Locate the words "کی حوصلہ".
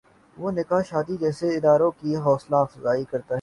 1.91-2.55